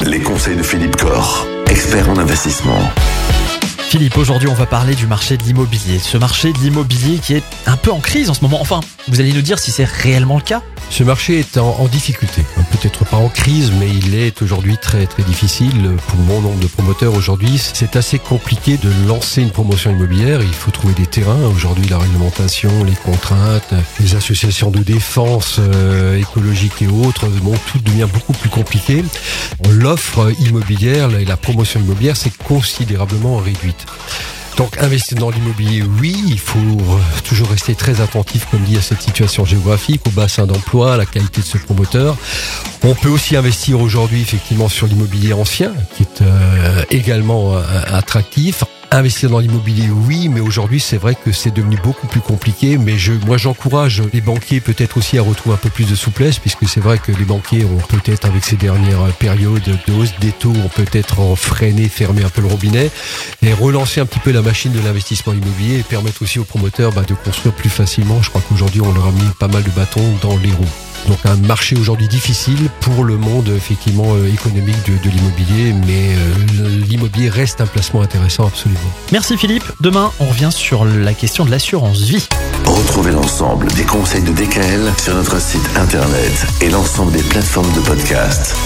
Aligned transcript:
Les 0.00 0.20
conseils 0.20 0.56
de 0.56 0.62
Philippe 0.62 0.96
Corr, 0.96 1.46
expert 1.68 2.08
en 2.08 2.16
investissement. 2.16 2.78
Philippe, 3.94 4.18
aujourd'hui 4.18 4.48
on 4.48 4.54
va 4.54 4.66
parler 4.66 4.96
du 4.96 5.06
marché 5.06 5.36
de 5.36 5.44
l'immobilier. 5.44 6.00
Ce 6.00 6.18
marché 6.18 6.52
de 6.52 6.58
l'immobilier 6.58 7.20
qui 7.20 7.34
est 7.34 7.44
un 7.66 7.76
peu 7.76 7.92
en 7.92 8.00
crise 8.00 8.28
en 8.28 8.34
ce 8.34 8.40
moment. 8.40 8.60
Enfin, 8.60 8.80
vous 9.06 9.20
allez 9.20 9.32
nous 9.32 9.40
dire 9.40 9.60
si 9.60 9.70
c'est 9.70 9.84
réellement 9.84 10.34
le 10.34 10.42
cas 10.42 10.62
ce 10.90 11.02
marché 11.02 11.40
est 11.40 11.56
en, 11.56 11.86
difficulté, 11.88 12.42
peut-être 12.70 13.04
pas 13.04 13.16
en 13.16 13.28
crise, 13.28 13.72
mais 13.80 13.88
il 13.88 14.14
est 14.14 14.42
aujourd'hui 14.42 14.76
très 14.78 15.06
très 15.06 15.24
difficile 15.24 15.90
pour 16.06 16.18
bon 16.20 16.40
nombre 16.40 16.60
de 16.60 16.68
promoteurs. 16.68 17.14
Aujourd'hui, 17.14 17.58
c'est 17.58 17.96
assez 17.96 18.20
compliqué 18.20 18.76
de 18.76 18.90
lancer 19.08 19.42
une 19.42 19.50
promotion 19.50 19.90
immobilière. 19.90 20.40
Il 20.40 20.54
faut 20.54 20.70
trouver 20.70 20.94
des 20.94 21.06
terrains. 21.06 21.46
Aujourd'hui, 21.46 21.88
la 21.88 21.98
réglementation, 21.98 22.84
les 22.84 22.92
contraintes, 22.92 23.74
les 23.98 24.14
associations 24.14 24.70
de 24.70 24.80
défense 24.80 25.56
euh, 25.58 26.16
écologique 26.16 26.80
et 26.82 26.86
autres, 26.86 27.26
bon, 27.42 27.54
tout 27.72 27.78
devient 27.78 28.06
beaucoup 28.12 28.34
plus 28.34 28.50
compliqué. 28.50 29.04
L'offre 29.70 30.32
immobilière 30.38 31.10
et 31.18 31.24
la 31.24 31.36
promotion 31.36 31.80
immobilière 31.80 32.16
s'est 32.16 32.32
considérablement 32.46 33.38
réduite. 33.38 33.83
Donc 34.56 34.78
investir 34.78 35.18
dans 35.18 35.30
l'immobilier, 35.30 35.82
oui, 36.00 36.16
il 36.28 36.38
faut 36.38 36.58
toujours 37.24 37.48
rester 37.48 37.74
très 37.74 38.00
attentif, 38.00 38.46
comme 38.50 38.62
dit, 38.62 38.76
à 38.76 38.82
cette 38.82 39.02
situation 39.02 39.44
géographique, 39.44 40.02
au 40.06 40.10
bassin 40.10 40.46
d'emploi, 40.46 40.94
à 40.94 40.96
la 40.96 41.06
qualité 41.06 41.40
de 41.40 41.46
ce 41.46 41.58
promoteur. 41.58 42.16
On 42.84 42.94
peut 42.94 43.08
aussi 43.08 43.34
investir 43.36 43.80
aujourd'hui 43.80 44.20
effectivement 44.20 44.68
sur 44.68 44.86
l'immobilier 44.86 45.32
ancien, 45.32 45.72
qui 45.96 46.04
est 46.04 46.22
euh, 46.22 46.84
également 46.90 47.56
euh, 47.56 47.62
attractif. 47.88 48.62
Investir 48.94 49.28
dans 49.28 49.40
l'immobilier, 49.40 49.88
oui, 49.90 50.28
mais 50.28 50.38
aujourd'hui, 50.38 50.78
c'est 50.78 50.98
vrai 50.98 51.16
que 51.16 51.32
c'est 51.32 51.52
devenu 51.52 51.76
beaucoup 51.82 52.06
plus 52.06 52.20
compliqué. 52.20 52.78
Mais 52.78 52.94
moi, 53.26 53.36
j'encourage 53.36 54.00
les 54.12 54.20
banquiers 54.20 54.60
peut-être 54.60 54.98
aussi 54.98 55.18
à 55.18 55.22
retrouver 55.22 55.56
un 55.56 55.58
peu 55.58 55.68
plus 55.68 55.90
de 55.90 55.96
souplesse, 55.96 56.38
puisque 56.38 56.68
c'est 56.68 56.78
vrai 56.78 56.98
que 56.98 57.10
les 57.10 57.24
banquiers 57.24 57.64
ont 57.64 57.78
peut-être, 57.88 58.24
avec 58.24 58.44
ces 58.44 58.54
dernières 58.54 59.04
périodes 59.18 59.64
de 59.64 59.92
hausse 59.94 60.14
des 60.20 60.30
taux, 60.30 60.52
ont 60.52 60.68
peut-être 60.68 61.34
freiné, 61.34 61.88
fermé 61.88 62.22
un 62.22 62.28
peu 62.28 62.40
le 62.40 62.46
robinet, 62.46 62.92
et 63.42 63.52
relancer 63.52 64.00
un 64.00 64.06
petit 64.06 64.20
peu 64.20 64.30
la 64.30 64.42
machine 64.42 64.70
de 64.70 64.78
l'investissement 64.78 65.32
immobilier 65.32 65.80
et 65.80 65.82
permettre 65.82 66.22
aussi 66.22 66.38
aux 66.38 66.44
promoteurs 66.44 66.92
bah, 66.92 67.02
de 67.02 67.14
construire 67.14 67.52
plus 67.52 67.70
facilement. 67.70 68.22
Je 68.22 68.30
crois 68.30 68.42
qu'aujourd'hui, 68.48 68.80
on 68.80 68.92
leur 68.92 69.08
a 69.08 69.10
mis 69.10 69.28
pas 69.40 69.48
mal 69.48 69.64
de 69.64 69.70
bâtons 69.70 70.08
dans 70.22 70.36
les 70.36 70.52
roues. 70.52 70.93
Donc 71.08 71.18
un 71.24 71.36
marché 71.36 71.76
aujourd'hui 71.76 72.08
difficile 72.08 72.70
pour 72.80 73.04
le 73.04 73.16
monde 73.16 73.48
effectivement 73.48 74.14
euh, 74.14 74.26
économique 74.32 74.76
de, 74.86 74.96
de 75.02 75.14
l'immobilier, 75.14 75.72
mais 75.86 76.14
euh, 76.14 76.68
l'immobilier 76.88 77.28
reste 77.28 77.60
un 77.60 77.66
placement 77.66 78.02
intéressant 78.02 78.46
absolument. 78.46 78.80
Merci 79.12 79.36
Philippe. 79.36 79.64
Demain, 79.80 80.10
on 80.20 80.26
revient 80.26 80.50
sur 80.50 80.84
la 80.84 81.14
question 81.14 81.44
de 81.44 81.50
l'assurance 81.50 82.00
vie. 82.02 82.26
Retrouvez 82.64 83.12
l'ensemble 83.12 83.68
des 83.72 83.84
conseils 83.84 84.22
de 84.22 84.32
DKL 84.32 84.92
sur 84.98 85.14
notre 85.14 85.40
site 85.40 85.68
internet 85.76 86.46
et 86.60 86.70
l'ensemble 86.70 87.12
des 87.12 87.22
plateformes 87.22 87.72
de 87.74 87.80
podcast. 87.80 88.56